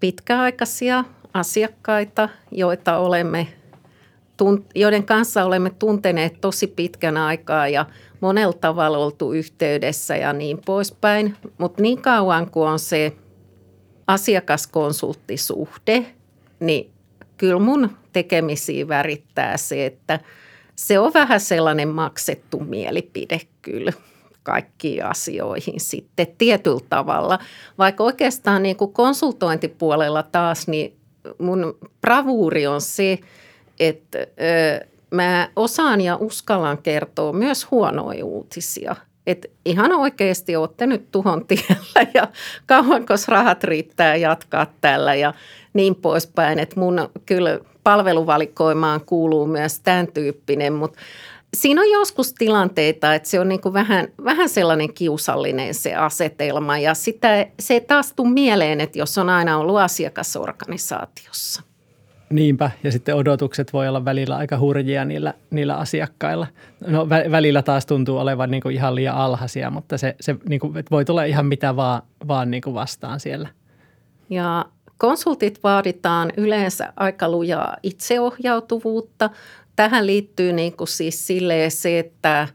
pitkäaikaisia 0.00 1.04
asiakkaita, 1.34 2.28
joita 2.50 2.98
olemme, 2.98 3.48
joiden 4.74 5.04
kanssa 5.04 5.44
olemme 5.44 5.70
tunteneet 5.70 6.40
tosi 6.40 6.66
pitkän 6.66 7.16
aikaa 7.16 7.68
ja 7.68 7.86
monella 8.20 8.52
tavalla 8.52 8.98
oltu 8.98 9.32
yhteydessä 9.32 10.16
ja 10.16 10.32
niin 10.32 10.58
poispäin. 10.66 11.36
Mutta 11.58 11.82
niin 11.82 12.02
kauan 12.02 12.50
kuin 12.50 12.68
on 12.68 12.78
se 12.78 13.12
asiakaskonsulttisuhde, 14.06 16.06
niin 16.60 16.90
kyllä 17.36 17.58
mun 17.58 17.90
tekemisiä 18.12 18.88
värittää 18.88 19.56
se, 19.56 19.86
että 19.86 20.20
se 20.76 20.98
on 20.98 21.14
vähän 21.14 21.40
sellainen 21.40 21.88
maksettu 21.88 22.60
mielipide 22.60 23.40
kyllä 23.62 23.92
kaikkiin 24.48 25.04
asioihin 25.04 25.80
sitten 25.80 26.26
tietyllä 26.38 26.80
tavalla. 26.88 27.38
Vaikka 27.78 28.04
oikeastaan 28.04 28.62
niin 28.62 28.76
kuin 28.76 28.92
konsultointipuolella 28.92 30.22
taas, 30.22 30.68
niin 30.68 30.96
mun 31.38 31.78
bravuuri 32.00 32.66
on 32.66 32.80
se, 32.80 33.18
että 33.80 34.18
ö, 34.18 34.86
mä 35.10 35.48
osaan 35.56 36.00
ja 36.00 36.16
uskallan 36.16 36.78
kertoa 36.78 37.32
myös 37.32 37.70
huonoja 37.70 38.24
uutisia. 38.24 38.96
Että 39.26 39.48
ihan 39.64 39.92
oikeasti 39.92 40.56
olette 40.56 40.86
nyt 40.86 41.10
tuhon 41.10 41.46
tiellä 41.46 42.10
ja 42.14 42.28
kauanko 42.66 43.14
rahat 43.28 43.64
riittää 43.64 44.16
jatkaa 44.16 44.66
tällä 44.80 45.14
ja 45.14 45.34
niin 45.72 45.94
poispäin. 45.94 46.58
Että 46.58 46.80
mun 46.80 47.08
kyllä 47.26 47.58
palveluvalikoimaan 47.84 49.00
kuuluu 49.00 49.46
myös 49.46 49.80
tämän 49.80 50.06
tyyppinen, 50.06 50.72
mutta– 50.72 50.98
Siinä 51.56 51.80
on 51.80 51.90
joskus 51.90 52.34
tilanteita, 52.34 53.14
että 53.14 53.28
se 53.28 53.40
on 53.40 53.48
niin 53.48 53.60
kuin 53.60 53.72
vähän, 53.72 54.08
vähän 54.24 54.48
sellainen 54.48 54.94
kiusallinen 54.94 55.74
se 55.74 55.94
asetelma 55.94 56.78
ja 56.78 56.94
sitä, 56.94 57.46
se 57.60 57.74
ei 57.74 57.80
taas 57.80 58.12
tule 58.12 58.30
mieleen, 58.30 58.80
että 58.80 58.98
jos 58.98 59.18
on 59.18 59.28
aina 59.28 59.58
ollut 59.58 59.78
asiakasorganisaatiossa. 59.78 61.62
Niinpä, 62.30 62.70
ja 62.84 62.92
sitten 62.92 63.14
odotukset 63.14 63.72
voi 63.72 63.88
olla 63.88 64.04
välillä 64.04 64.36
aika 64.36 64.58
hurjia 64.58 65.04
niillä, 65.04 65.34
niillä 65.50 65.76
asiakkailla. 65.76 66.46
No 66.86 67.08
välillä 67.08 67.62
taas 67.62 67.86
tuntuu 67.86 68.18
olevan 68.18 68.50
niin 68.50 68.62
kuin 68.62 68.74
ihan 68.74 68.94
liian 68.94 69.14
alhaisia, 69.14 69.70
mutta 69.70 69.98
se, 69.98 70.16
se 70.20 70.36
niin 70.48 70.60
kuin, 70.60 70.74
voi 70.90 71.04
tulla 71.04 71.24
ihan 71.24 71.46
mitä 71.46 71.76
vaan, 71.76 72.02
vaan 72.28 72.50
niin 72.50 72.62
kuin 72.62 72.74
vastaan 72.74 73.20
siellä. 73.20 73.48
Ja 74.30 74.64
konsultit 74.98 75.62
vaaditaan 75.62 76.32
yleensä 76.36 76.92
aika 76.96 77.28
lujaa 77.28 77.76
itseohjautuvuutta, 77.82 79.30
tähän 79.76 80.06
liittyy 80.06 80.52
niin 80.52 80.76
kuin 80.76 80.88
siis 80.88 81.26
silleen 81.26 81.70
se, 81.70 81.98
että 81.98 82.48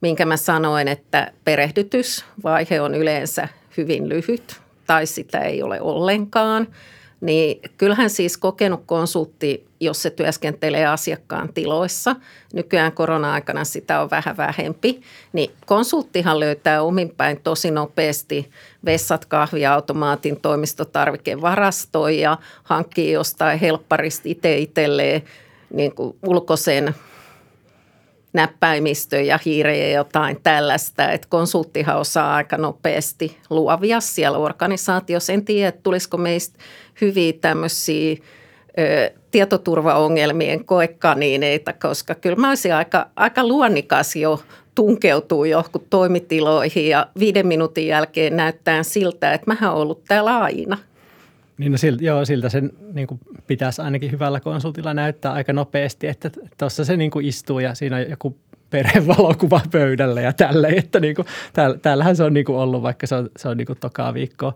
minkä 0.00 0.26
mä 0.26 0.36
sanoin, 0.36 0.88
että 0.88 1.32
perehdytysvaihe 1.44 2.80
on 2.80 2.94
yleensä 2.94 3.48
hyvin 3.76 4.08
lyhyt 4.08 4.60
tai 4.86 5.06
sitä 5.06 5.38
ei 5.38 5.62
ole 5.62 5.80
ollenkaan. 5.80 6.66
Niin 7.20 7.60
kyllähän 7.78 8.10
siis 8.10 8.36
kokenut 8.36 8.82
konsultti, 8.86 9.66
jos 9.80 10.02
se 10.02 10.10
työskentelee 10.10 10.86
asiakkaan 10.86 11.52
tiloissa, 11.52 12.16
nykyään 12.52 12.92
korona-aikana 12.92 13.64
sitä 13.64 14.00
on 14.00 14.10
vähän 14.10 14.36
vähempi, 14.36 15.00
niin 15.32 15.50
konsulttihan 15.66 16.40
löytää 16.40 16.82
ominpäin 16.82 17.40
tosi 17.40 17.70
nopeasti 17.70 18.50
vessat, 18.84 19.24
kahviautomaatin, 19.24 20.40
toimistotarvikevarastoja 20.40 22.20
ja 22.20 22.38
hankkii 22.62 23.12
jostain 23.12 23.58
helpparista 23.58 24.22
itse 24.24 24.58
itselleen– 24.58 25.22
niin 25.70 25.94
kuin 25.94 26.16
ulkoisen 26.26 26.94
näppäimistö 28.32 29.20
ja 29.20 29.38
hiirejä 29.44 29.86
ja 29.86 29.94
jotain 29.94 30.38
tällaista. 30.42 31.12
Että 31.12 31.28
konsulttihan 31.30 31.98
osaa 31.98 32.34
aika 32.34 32.56
nopeasti 32.56 33.36
luovia 33.50 34.00
siellä 34.00 34.38
organisaatiossa. 34.38 35.32
En 35.32 35.44
tiedä, 35.44 35.72
tulisiko 35.72 36.16
meistä 36.16 36.58
hyviä 37.00 37.32
tämmöisiä 37.40 38.16
ö, 38.78 39.10
tietoturvaongelmien 39.30 40.64
koekaniineita, 40.64 41.72
koska 41.72 42.14
kyllä 42.14 42.36
mä 42.36 42.48
olisin 42.48 42.74
aika, 42.74 43.06
aika 43.16 43.46
luonnikas 43.46 44.16
jo 44.16 44.42
tunkeutuu 44.74 45.44
johonkin 45.44 45.86
toimitiloihin 45.90 46.88
ja 46.88 47.06
viiden 47.18 47.46
minuutin 47.46 47.86
jälkeen 47.86 48.36
näyttää 48.36 48.82
siltä, 48.82 49.32
että 49.32 49.54
mä 49.54 49.70
oon 49.70 49.82
ollut 49.82 50.04
täällä 50.08 50.38
aina. 50.38 50.78
Niin 51.58 51.72
no 51.72 51.78
siltä, 51.78 52.04
joo, 52.04 52.24
siltä 52.24 52.48
sen 52.48 52.72
niin 52.92 53.06
kuin 53.06 53.20
pitäisi 53.46 53.82
ainakin 53.82 54.12
hyvällä 54.12 54.40
konsultilla 54.40 54.94
näyttää 54.94 55.32
aika 55.32 55.52
nopeasti, 55.52 56.06
että 56.06 56.30
tuossa 56.58 56.84
se 56.84 56.96
niin 56.96 57.10
kuin 57.10 57.26
istuu 57.26 57.58
ja 57.58 57.74
siinä 57.74 57.96
on 57.96 58.10
joku 58.10 58.38
perhevalokuva 58.70 59.60
pöydällä 59.70 60.20
ja 60.20 60.32
tälleen, 60.32 60.78
että 60.78 61.00
niin 61.00 61.14
kuin, 61.14 61.26
täällähän 61.82 62.16
se 62.16 62.24
on 62.24 62.34
niin 62.34 62.44
kuin 62.44 62.58
ollut, 62.58 62.82
vaikka 62.82 63.06
se 63.06 63.14
on, 63.14 63.30
se 63.36 63.48
on 63.48 63.56
niin 63.56 63.66
kuin 63.66 63.78
tokaa 63.78 64.14
viikkoa 64.14 64.54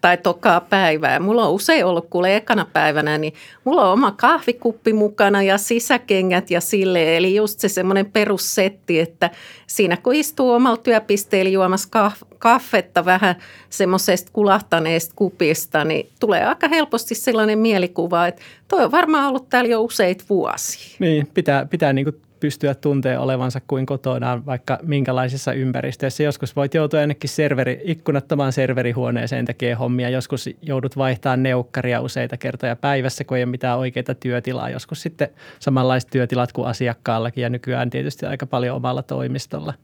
tai 0.00 0.16
tokaa 0.16 0.60
päivää. 0.60 1.20
Mulla 1.20 1.46
on 1.46 1.52
usein 1.52 1.84
ollut 1.84 2.06
kuule 2.10 2.36
ekana 2.36 2.66
päivänä, 2.72 3.18
niin 3.18 3.34
mulla 3.64 3.86
on 3.86 3.92
oma 3.92 4.10
kahvikuppi 4.10 4.92
mukana 4.92 5.42
ja 5.42 5.58
sisäkengät 5.58 6.50
ja 6.50 6.60
sille. 6.60 7.16
Eli 7.16 7.34
just 7.34 7.60
se 7.60 7.68
semmoinen 7.68 8.06
perussetti, 8.12 9.00
että 9.00 9.30
siinä 9.66 9.96
kun 9.96 10.14
istuu 10.14 10.50
omalla 10.50 10.76
työpisteellä 10.76 11.50
juomassa 11.50 11.88
kah- 11.96 12.26
kaffetta 12.38 13.04
vähän 13.04 13.34
semmoisesta 13.70 14.30
kulahtaneesta 14.32 15.12
kupista, 15.16 15.84
niin 15.84 16.08
tulee 16.20 16.44
aika 16.44 16.68
helposti 16.68 17.14
sellainen 17.14 17.58
mielikuva, 17.58 18.26
että 18.26 18.42
toi 18.68 18.84
on 18.84 18.92
varmaan 18.92 19.28
ollut 19.28 19.48
täällä 19.48 19.70
jo 19.70 19.82
useita 19.82 20.24
vuosia. 20.30 20.96
Niin, 20.98 21.26
pitää, 21.34 21.66
pitää 21.66 21.92
niin 21.92 22.04
kuin 22.04 22.16
pystyä 22.40 22.74
tuntee 22.74 23.18
olevansa 23.18 23.60
kuin 23.66 23.86
kotona 23.86 24.46
vaikka 24.46 24.78
minkälaisessa 24.82 25.52
ympäristössä. 25.52 26.22
Joskus 26.22 26.56
voit 26.56 26.74
joutua 26.74 27.00
jonnekin 27.00 27.30
serveri, 27.30 27.80
ikkunattomaan 27.84 28.52
serverihuoneeseen 28.52 29.44
tekee 29.44 29.74
hommia. 29.74 30.08
Joskus 30.08 30.50
joudut 30.62 30.96
vaihtamaan 30.96 31.42
neukkaria 31.42 32.00
useita 32.00 32.36
kertoja 32.36 32.76
päivässä, 32.76 33.24
kun 33.24 33.36
ei 33.36 33.42
ole 33.42 33.50
mitään 33.50 33.78
oikeita 33.78 34.14
työtilaa. 34.14 34.70
Joskus 34.70 35.02
sitten 35.02 35.28
samanlaiset 35.58 36.10
työtilat 36.10 36.52
kuin 36.52 36.68
asiakkaallakin 36.68 37.42
ja 37.42 37.50
nykyään 37.50 37.90
tietysti 37.90 38.26
aika 38.26 38.46
paljon 38.46 38.76
omalla 38.76 39.02
toimistolla. 39.02 39.74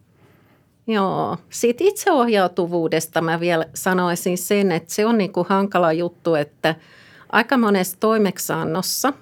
Joo. 0.87 1.37
Siitä 1.51 1.85
itseohjautuvuudesta 1.85 3.21
mä 3.21 3.41
vielä 3.41 3.67
sanoisin 3.75 4.39
sen, 4.39 4.73
että 4.73 4.95
se 4.95 5.07
on 5.07 5.19
niin 5.19 5.33
kuin 5.33 5.47
hankala 5.49 5.93
juttu, 5.93 6.35
että 6.35 6.75
aika 7.33 7.57
monessa 7.57 7.97
toimeksannossa 8.01 9.13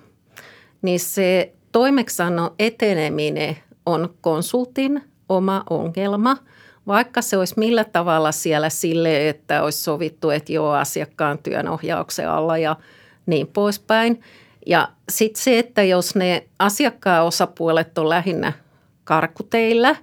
niin 0.83 1.01
se 1.01 1.53
toimeksannon 1.75 2.55
eteneminen 2.59 3.57
on 3.87 4.15
konsultin 4.21 5.03
oma 5.29 5.65
ongelma, 5.71 6.37
vaikka 6.87 7.23
se 7.23 7.37
olisi 7.37 7.55
millä 7.57 7.85
tavalla 7.85 8.33
siellä 8.33 8.71
sille, 8.71 9.29
että 9.29 9.63
olisi 9.63 9.83
sovittu, 9.83 10.31
että 10.31 10.53
joo 10.53 10.73
asiakkaan 10.73 11.39
työnohjauksen 11.39 12.31
alla 12.31 12.59
ja 12.59 12.77
niin 13.27 13.47
poispäin. 13.47 14.21
Ja 14.67 14.89
sitten 15.09 15.43
se, 15.43 15.59
että 15.59 15.83
jos 15.83 16.15
ne 16.15 16.47
asiakkaan 16.59 17.25
osapuolet 17.27 17.99
on 17.99 18.09
lähinnä 18.09 18.53
karkuteillä 19.05 19.97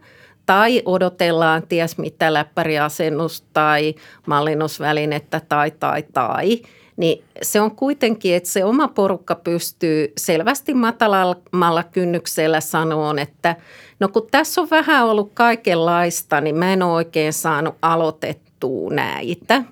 tai 0.46 0.82
odotellaan 0.86 1.68
ties 1.68 1.98
mitä 1.98 2.34
läppäriasennusta 2.34 3.48
tai 3.54 3.96
mallinnusvälinettä 4.28 5.42
tai 5.50 5.72
tai 5.72 6.04
tai– 6.14 6.58
niin 6.98 7.24
se 7.42 7.62
on 7.62 7.76
kuitenkin, 7.76 8.36
että 8.36 8.50
se 8.50 8.66
oma 8.66 8.88
porukka 8.88 9.36
pystyy 9.36 10.14
selvästi 10.18 10.74
matalammalla 10.74 11.84
kynnyksellä 11.84 12.60
sanoon, 12.60 13.20
että 13.20 13.56
no 14.00 14.08
kun 14.08 14.28
tässä 14.32 14.62
on 14.62 14.70
vähän 14.70 15.06
ollut 15.06 15.32
kaikenlaista, 15.34 16.42
niin 16.42 16.56
mä 16.56 16.74
en 16.74 16.84
ole 16.84 16.94
oikein 16.94 17.34
saanut 17.34 17.76
aloitettua 17.82 18.90
näitä. 18.94 19.64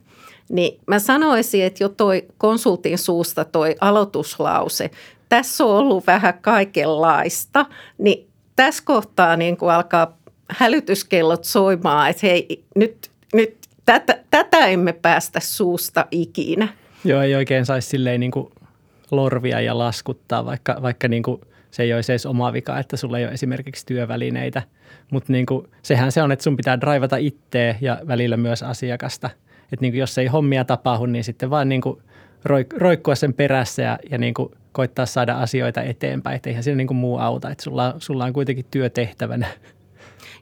Niin 0.50 0.80
mä 0.88 1.00
sanoisin, 1.00 1.64
että 1.64 1.84
jo 1.84 1.90
toi 1.90 2.26
konsultin 2.38 2.98
suusta 2.98 3.46
toi 3.46 3.76
aloituslause, 3.82 4.92
tässä 5.30 5.66
on 5.66 5.70
ollut 5.70 6.08
vähän 6.08 6.34
kaikenlaista, 6.42 7.66
niin 7.98 8.28
tässä 8.56 8.84
kohtaa 8.86 9.36
niin 9.36 9.58
kuin 9.58 9.72
alkaa 9.72 10.18
hälytyskellot 10.50 11.44
soimaan, 11.44 12.10
että 12.10 12.28
hei, 12.28 12.64
nyt, 12.76 13.12
nyt 13.34 13.58
tätä, 13.86 14.24
tätä 14.32 14.68
emme 14.68 14.94
päästä 14.94 15.40
suusta 15.40 16.06
ikinä. 16.12 16.68
Joo, 17.06 17.22
ei 17.22 17.36
oikein 17.36 17.66
saisi 17.66 17.90
silleen 17.90 18.20
niin 18.20 18.32
kuin 18.32 18.52
lorvia 19.12 19.62
ja 19.62 19.78
laskuttaa, 19.78 20.46
vaikka, 20.46 20.78
vaikka 20.82 21.08
niin 21.08 21.24
kuin 21.24 21.42
se 21.72 21.84
ei 21.84 21.94
olisi 21.94 22.12
edes 22.12 22.26
oma 22.26 22.54
vika, 22.54 22.80
että 22.80 22.98
sulla 22.98 23.18
ei 23.18 23.26
ole 23.26 23.34
esimerkiksi 23.34 23.86
työvälineitä. 23.86 24.62
Mutta 25.12 25.34
niin 25.34 25.46
sehän 25.84 26.12
se 26.12 26.24
on, 26.24 26.32
että 26.32 26.44
sun 26.44 26.58
pitää 26.58 26.82
draivata 26.82 27.18
itteä 27.18 27.76
ja 27.82 28.02
välillä 28.08 28.38
myös 28.38 28.64
asiakasta. 28.64 29.30
Että 29.64 29.82
niin 29.82 29.96
jos 29.96 30.18
ei 30.18 30.28
hommia 30.28 30.66
tapahdu, 30.66 31.06
niin 31.06 31.24
sitten 31.24 31.50
vaan 31.50 31.70
niin 31.70 31.82
kuin 31.82 32.02
roikkua 32.78 33.16
sen 33.16 33.34
perässä 33.34 33.82
ja, 33.82 34.00
ja 34.12 34.18
niin 34.18 34.34
kuin 34.34 34.52
koittaa 34.72 35.06
saada 35.06 35.34
asioita 35.34 35.82
eteenpäin. 35.82 36.36
Että 36.36 36.50
eihän 36.50 36.64
siinä 36.64 36.78
niin 36.78 36.88
kuin 36.88 36.98
muu 36.98 37.18
auta, 37.18 37.52
että 37.52 37.64
sulla, 37.64 37.96
sulla 37.98 38.26
on 38.26 38.34
kuitenkin 38.34 38.66
työtehtävänä. 38.72 39.48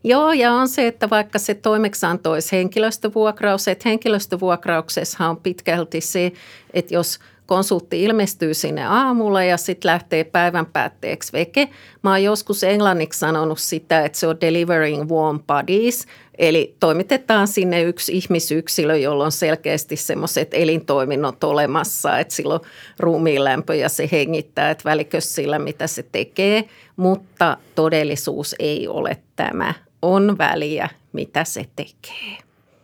Joo, 0.03 0.31
ja 0.31 0.51
on 0.51 0.67
se, 0.67 0.88
että 0.88 1.10
vaikka 1.10 1.39
se 1.39 1.53
toimeksianto 1.53 2.31
olisi 2.31 2.51
henkilöstövuokraus, 2.51 3.67
että 3.67 3.89
henkilöstövuokrauksessa 3.89 5.29
on 5.29 5.38
pitkälti 5.38 6.01
se, 6.01 6.31
että 6.73 6.93
jos 6.93 7.19
konsultti 7.45 8.03
ilmestyy 8.03 8.53
sinne 8.53 8.86
aamulla 8.86 9.43
ja 9.43 9.57
sitten 9.57 9.89
lähtee 9.89 10.23
päivän 10.23 10.65
päätteeksi 10.65 11.33
veke. 11.33 11.69
Mä 12.03 12.10
oon 12.10 12.23
joskus 12.23 12.63
englanniksi 12.63 13.19
sanonut 13.19 13.60
sitä, 13.60 14.05
että 14.05 14.17
se 14.17 14.27
on 14.27 14.41
delivering 14.41 15.10
warm 15.10 15.39
bodies, 15.47 16.05
eli 16.38 16.75
toimitetaan 16.79 17.47
sinne 17.47 17.81
yksi 17.81 18.17
ihmisyksilö, 18.17 18.97
jolla 18.97 19.25
on 19.25 19.31
selkeästi 19.31 19.95
semmoiset 19.95 20.49
elintoiminnot 20.51 21.43
olemassa, 21.43 22.19
että 22.19 22.33
silloin 22.33 22.62
ruumiin 22.99 23.43
lämpö 23.43 23.75
ja 23.75 23.89
se 23.89 24.10
hengittää, 24.12 24.71
että 24.71 24.83
välikös 24.86 25.36
sillä, 25.36 25.60
mitä 25.60 25.88
se 25.88 26.03
tekee, 26.12 26.63
mutta 26.95 27.57
todellisuus 27.75 28.55
ei 28.60 28.88
ole 28.88 29.17
tämä 29.36 29.73
on 30.01 30.38
väliä, 30.38 30.89
mitä 31.13 31.43
se 31.43 31.65
tekee. 31.75 32.38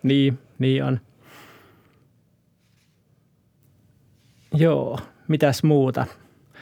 Niin, 0.04 0.40
niin 0.60 0.84
on. 0.84 1.00
Joo, 4.54 5.00
mitäs 5.28 5.64
muuta? 5.64 6.06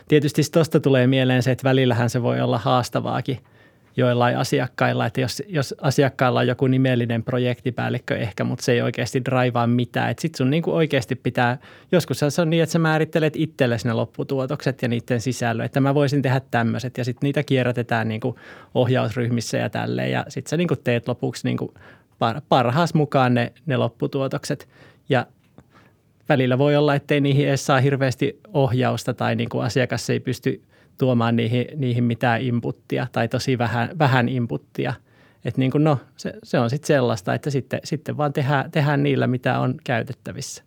Tietysti 0.07 0.41
tuosta 0.53 0.79
tulee 0.79 1.07
mieleen 1.07 1.43
se, 1.43 1.51
että 1.51 1.63
välillähän 1.63 2.09
se 2.09 2.23
voi 2.23 2.41
olla 2.41 2.57
haastavaakin 2.57 3.39
joillain 3.97 4.37
asiakkailla, 4.37 5.05
että 5.05 5.21
jos, 5.21 5.43
jos 5.47 5.75
asiakkailla 5.81 6.39
on 6.39 6.47
joku 6.47 6.67
nimellinen 6.67 7.23
projektipäällikkö 7.23 8.17
ehkä, 8.17 8.43
mutta 8.43 8.65
se 8.65 8.71
ei 8.71 8.81
oikeasti 8.81 9.25
draivaa 9.25 9.67
mitään, 9.67 10.15
sitten 10.19 10.37
sun 10.37 10.49
niinku 10.49 10.71
oikeasti 10.71 11.15
pitää, 11.15 11.57
joskus 11.91 12.19
se 12.19 12.41
on 12.41 12.49
niin, 12.49 12.63
että 12.63 12.73
sä 12.73 12.79
määrittelet 12.79 13.33
itsellesi 13.35 13.87
ne 13.87 13.93
lopputuotokset 13.93 14.81
ja 14.81 14.87
niiden 14.87 15.21
sisällön, 15.21 15.65
että 15.65 15.79
mä 15.79 15.95
voisin 15.95 16.21
tehdä 16.21 16.41
tämmöiset 16.51 16.97
ja 16.97 17.05
sitten 17.05 17.27
niitä 17.27 17.43
kierrätetään 17.43 18.07
niinku 18.07 18.35
ohjausryhmissä 18.73 19.57
ja 19.57 19.69
tälleen. 19.69 20.11
Ja 20.11 20.25
sitten 20.27 20.49
sä 20.49 20.57
niinku 20.57 20.75
teet 20.75 21.07
lopuksi 21.07 21.47
niinku 21.47 21.73
par, 22.19 22.41
parhaas 22.49 22.93
mukaan 22.93 23.33
ne, 23.33 23.53
ne 23.65 23.77
lopputuotokset. 23.77 24.67
Ja 25.09 25.25
välillä 26.31 26.57
voi 26.57 26.75
olla, 26.75 26.95
ettei 26.95 27.21
niihin 27.21 27.47
edes 27.47 27.65
saa 27.65 27.79
hirveästi 27.79 28.39
ohjausta 28.53 29.13
tai 29.13 29.35
niin 29.35 29.49
kuin 29.49 29.65
asiakas 29.65 30.09
ei 30.09 30.19
pysty 30.19 30.61
tuomaan 30.97 31.35
niihin, 31.35 31.65
niihin 31.75 32.03
mitään 32.03 32.41
inputtia 32.41 33.07
tai 33.11 33.27
tosi 33.27 33.57
vähän, 33.57 33.89
vähän 33.99 34.29
inputtia. 34.29 34.93
Että 35.45 35.59
niin 35.59 35.71
kuin 35.71 35.83
no, 35.83 35.97
se, 36.17 36.33
se 36.43 36.59
on 36.59 36.69
sitten 36.69 36.87
sellaista, 36.87 37.33
että 37.33 37.49
sitten, 37.49 37.79
sitten 37.83 38.17
vaan 38.17 38.33
tehdään, 38.33 38.71
tehdään 38.71 39.03
niillä, 39.03 39.27
mitä 39.27 39.59
on 39.59 39.75
käytettävissä. 39.83 40.63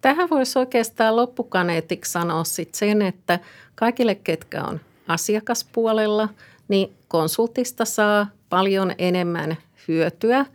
Tähän 0.00 0.30
voisi 0.30 0.58
oikeastaan 0.58 1.16
loppukaneetiksi 1.16 2.12
sanoa 2.12 2.44
sitten 2.44 2.78
sen, 2.78 3.02
että 3.02 3.38
kaikille, 3.74 4.14
ketkä 4.14 4.64
on 4.64 4.80
asiakaspuolella, 5.08 6.28
niin 6.68 6.92
konsultista 7.08 7.84
saa 7.84 8.26
paljon 8.48 8.92
enemmän 8.98 9.56
hyötyä, 9.88 10.46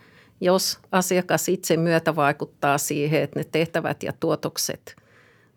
jos 0.42 0.80
asiakas 0.92 1.50
itse 1.50 1.78
myötä 1.78 2.16
vaikuttaa 2.16 2.78
siihen, 2.78 3.22
että 3.22 3.40
ne 3.40 3.46
tehtävät 3.52 4.04
ja 4.04 4.14
tuotokset 4.20 4.96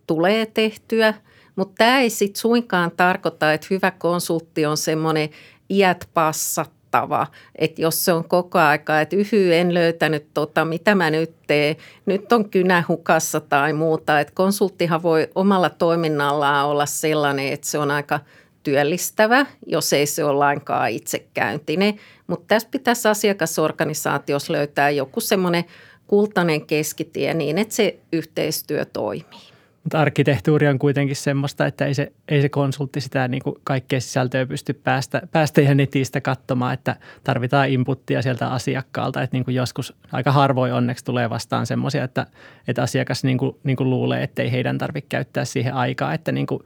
tulee 0.07 0.47
tehtyä– 0.47 1.15
mutta 1.61 1.75
tämä 1.79 2.01
ei 2.01 2.11
sitten 2.11 2.41
suinkaan 2.41 2.91
tarkoita, 2.97 3.53
että 3.53 3.67
hyvä 3.71 3.91
konsultti 3.91 4.67
on 4.67 4.77
semmoinen 4.77 5.29
iät 5.71 6.09
passattava, 6.15 7.27
että 7.57 7.83
jos 7.83 8.05
se 8.05 8.13
on 8.13 8.29
koko 8.29 8.59
aika, 8.59 9.01
että 9.01 9.17
yhy, 9.17 9.55
en 9.55 9.75
löytänyt 9.75 10.27
tota, 10.35 10.65
mitä 10.65 10.95
mä 10.95 11.11
nyt 11.11 11.33
teen, 11.47 11.77
nyt 12.07 12.33
on 12.33 12.51
kynä 12.51 12.85
hukassa 12.89 13.41
tai 13.41 13.73
muuta. 13.73 14.21
Että 14.21 14.33
konsulttihan 14.35 15.03
voi 15.03 15.29
omalla 15.35 15.71
toiminnallaan 15.71 16.67
olla 16.67 16.87
sellainen, 16.87 17.53
että 17.53 17.67
se 17.67 17.79
on 17.79 17.91
aika 17.91 18.21
työllistävä, 18.63 19.47
jos 19.67 19.93
ei 19.93 20.07
se 20.07 20.25
ole 20.25 20.39
lainkaan 20.39 20.91
itsekäyntinen. 20.91 21.95
Mutta 22.31 22.45
tässä 22.49 22.69
pitäisi 22.73 23.09
asiakasorganisaatiossa 23.09 24.53
löytää 24.53 24.91
joku 24.91 25.21
semmoinen 25.21 25.65
kultainen 26.07 26.67
keskitie 26.67 27.35
niin, 27.35 27.59
että 27.59 27.75
se 27.75 27.99
yhteistyö 28.13 28.85
toimii. 28.85 29.51
Mutta 29.85 30.01
arkkitehtuuri 30.01 30.69
on 30.69 30.79
kuitenkin 30.79 31.17
semmoista, 31.17 31.67
että 31.67 31.87
ei 31.87 31.95
se, 31.95 32.13
ei 32.29 32.43
se 32.43 32.49
konsultti 32.49 33.01
sitä 33.01 33.29
niin 33.29 33.43
kuin 33.43 33.57
kaikkea 33.65 34.01
sisältöä 34.01 34.47
pysty 34.47 34.73
päästä, 34.73 35.23
päästä 35.33 35.61
ihan 35.61 35.77
netistä 35.77 36.21
katsomaan, 36.21 36.75
että 36.75 36.97
tarvitaan 37.25 37.69
inputtia 37.69 38.23
sieltä 38.23 38.49
asiakkaalta. 38.49 39.23
Että 39.23 39.37
niin 39.37 39.45
kuin 39.45 39.55
joskus 39.55 39.95
aika 40.13 40.33
harvoin 40.33 40.73
onneksi 40.73 41.05
tulee 41.05 41.31
vastaan 41.31 41.67
semmoisia, 41.67 42.05
että, 42.05 42.27
että 42.69 42.83
asiakas 42.83 43.25
niin 43.25 43.39
kuin, 43.39 43.57
niin 43.65 43.77
kuin 43.77 43.91
luulee, 43.91 44.23
että 44.23 44.43
ei 44.43 44.53
heidän 44.53 44.79
tarvitse 44.79 45.09
käyttää 45.09 45.45
siihen 45.45 45.75
aikaa, 45.75 46.15
että 46.15 46.33
niin 46.33 46.47
kuin 46.47 46.63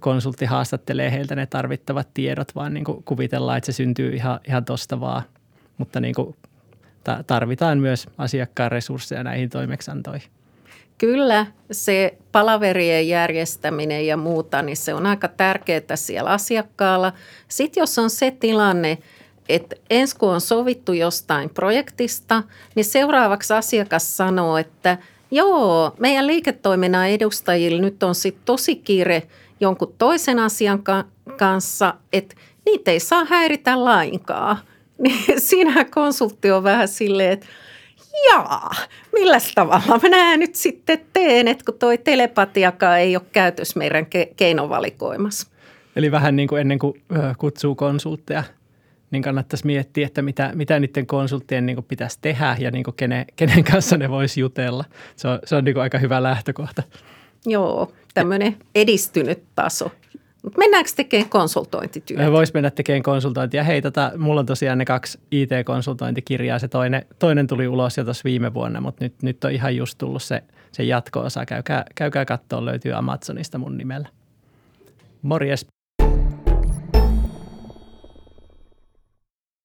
konsultti 0.00 0.44
haastattelee 0.44 1.12
heiltä 1.12 1.36
ne 1.36 1.46
tarvittavat 1.46 2.08
tiedot, 2.14 2.54
vaan 2.54 2.74
niin 2.74 2.84
kuin 2.84 3.02
kuvitellaan, 3.02 3.58
että 3.58 3.72
se 3.72 3.76
syntyy 3.76 4.14
ihan, 4.14 4.40
ihan 4.48 4.64
tosta 4.64 5.00
vaan. 5.00 5.22
Mutta 5.78 6.00
niin 6.00 6.14
kuin 6.14 6.36
tarvitaan 7.26 7.78
myös 7.78 8.06
asiakkaan 8.18 8.72
resursseja 8.72 9.24
näihin 9.24 9.50
toimeksiantoihin. 9.50 10.30
Kyllä, 10.98 11.46
se 11.70 12.18
palaverien 12.32 13.08
järjestäminen 13.08 14.06
ja 14.06 14.16
muuta, 14.16 14.62
niin 14.62 14.76
se 14.76 14.94
on 14.94 15.06
aika 15.06 15.28
tärkeää 15.28 15.96
siellä 15.96 16.30
asiakkaalla. 16.30 17.12
Sitten 17.48 17.80
jos 17.80 17.98
on 17.98 18.10
se 18.10 18.30
tilanne, 18.30 18.98
että 19.48 19.76
ensi 19.90 20.16
kun 20.16 20.28
on 20.28 20.40
sovittu 20.40 20.92
jostain 20.92 21.50
projektista, 21.50 22.42
niin 22.74 22.84
seuraavaksi 22.84 23.54
asiakas 23.54 24.16
sanoo, 24.16 24.56
että 24.56 24.98
joo, 25.30 25.94
meidän 25.98 26.26
liiketoiminnan 26.26 27.08
edustajilla 27.08 27.80
nyt 27.80 28.02
on 28.02 28.14
sitten 28.14 28.42
tosi 28.44 28.76
kiire 28.76 29.22
jonkun 29.60 29.94
toisen 29.98 30.38
asian 30.38 30.82
kanssa, 31.36 31.94
että 32.12 32.34
niitä 32.66 32.90
ei 32.90 33.00
saa 33.00 33.24
häiritä 33.24 33.84
lainkaan. 33.84 34.56
Niin 34.98 35.40
siinä 35.40 35.84
konsultti 35.84 36.50
on 36.50 36.62
vähän 36.62 36.88
silleen, 36.88 37.32
että 37.32 37.46
jaa, 38.30 38.70
millä 39.12 39.38
tavalla 39.54 40.00
mä 40.02 40.08
näen 40.08 40.40
nyt 40.40 40.54
sitten 40.54 40.98
teen, 41.12 41.48
että 41.48 41.64
kun 41.64 41.78
toi 41.78 41.98
telepatiakaan 41.98 43.00
ei 43.00 43.16
ole 43.16 43.24
käytös 43.32 43.76
meidän 43.76 44.04
ke- 44.04 44.34
keinovalikoimassa. 44.36 45.48
Eli 45.96 46.10
vähän 46.10 46.36
niin 46.36 46.48
kuin 46.48 46.60
ennen 46.60 46.78
kuin 46.78 47.02
kutsuu 47.38 47.74
konsultteja, 47.74 48.42
niin 49.10 49.22
kannattaisi 49.22 49.66
miettiä, 49.66 50.06
että 50.06 50.22
mitä, 50.22 50.50
mitä 50.54 50.80
niiden 50.80 51.06
konsulttien 51.06 51.66
niin 51.66 51.84
pitäisi 51.84 52.18
tehdä 52.22 52.56
ja 52.58 52.70
niin 52.70 52.84
kenen, 52.96 53.26
kenen 53.36 53.64
kanssa 53.64 53.96
ne 53.96 54.10
voisi 54.10 54.40
jutella. 54.40 54.84
Se 55.16 55.28
on, 55.28 55.38
se 55.44 55.56
on 55.56 55.64
niin 55.64 55.78
aika 55.78 55.98
hyvä 55.98 56.22
lähtökohta. 56.22 56.82
Joo, 57.46 57.92
tämmöinen 58.20 58.56
edistynyt 58.74 59.42
taso. 59.54 59.90
Mennäänkö 60.58 60.90
tekemään 60.96 61.30
konsultointityötä? 61.30 62.32
Voisi 62.32 62.52
mennä 62.54 62.70
tekemään 62.70 63.02
konsultointia. 63.02 63.64
Hei, 63.64 63.82
tota, 63.82 64.12
mulla 64.16 64.40
on 64.40 64.46
tosiaan 64.46 64.78
ne 64.78 64.84
kaksi 64.84 65.18
IT-konsultointikirjaa. 65.30 66.58
Se 66.58 66.68
toinen, 66.68 67.06
toinen 67.18 67.46
tuli 67.46 67.68
ulos 67.68 67.96
jo 67.96 68.04
tuossa 68.04 68.24
viime 68.24 68.54
vuonna, 68.54 68.80
mutta 68.80 69.04
nyt, 69.04 69.22
nyt 69.22 69.44
on 69.44 69.50
ihan 69.50 69.76
just 69.76 69.98
tullut 69.98 70.22
se, 70.22 70.42
se 70.72 70.82
jatko-osa. 70.82 71.46
Käykää, 71.46 71.84
käykää 71.94 72.24
katsoa, 72.24 72.64
löytyy 72.64 72.92
Amazonista 72.92 73.58
mun 73.58 73.78
nimellä. 73.78 74.08
Morjes. 75.22 75.66